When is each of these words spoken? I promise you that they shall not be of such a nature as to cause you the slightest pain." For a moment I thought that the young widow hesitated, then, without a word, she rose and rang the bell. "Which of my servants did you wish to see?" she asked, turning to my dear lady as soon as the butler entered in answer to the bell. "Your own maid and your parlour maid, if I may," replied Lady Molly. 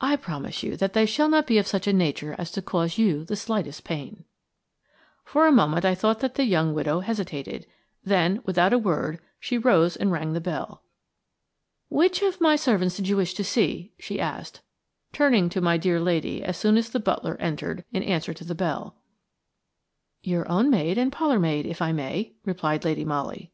I 0.00 0.14
promise 0.14 0.62
you 0.62 0.76
that 0.76 0.92
they 0.92 1.04
shall 1.04 1.28
not 1.28 1.48
be 1.48 1.58
of 1.58 1.66
such 1.66 1.88
a 1.88 1.92
nature 1.92 2.36
as 2.38 2.52
to 2.52 2.62
cause 2.62 2.96
you 2.96 3.24
the 3.24 3.34
slightest 3.34 3.82
pain." 3.82 4.24
For 5.24 5.48
a 5.48 5.50
moment 5.50 5.84
I 5.84 5.96
thought 5.96 6.20
that 6.20 6.36
the 6.36 6.44
young 6.44 6.74
widow 6.74 7.00
hesitated, 7.00 7.66
then, 8.04 8.40
without 8.44 8.72
a 8.72 8.78
word, 8.78 9.18
she 9.40 9.58
rose 9.58 9.96
and 9.96 10.12
rang 10.12 10.32
the 10.32 10.40
bell. 10.40 10.84
"Which 11.88 12.22
of 12.22 12.40
my 12.40 12.54
servants 12.54 12.94
did 12.96 13.08
you 13.08 13.16
wish 13.16 13.34
to 13.34 13.42
see?" 13.42 13.90
she 13.98 14.20
asked, 14.20 14.60
turning 15.12 15.48
to 15.48 15.60
my 15.60 15.76
dear 15.76 15.98
lady 15.98 16.44
as 16.44 16.56
soon 16.56 16.76
as 16.76 16.90
the 16.90 17.00
butler 17.00 17.36
entered 17.40 17.84
in 17.90 18.04
answer 18.04 18.32
to 18.32 18.44
the 18.44 18.54
bell. 18.54 18.94
"Your 20.22 20.48
own 20.48 20.70
maid 20.70 20.98
and 20.98 21.08
your 21.12 21.18
parlour 21.18 21.40
maid, 21.40 21.66
if 21.66 21.82
I 21.82 21.90
may," 21.90 22.34
replied 22.44 22.84
Lady 22.84 23.04
Molly. 23.04 23.50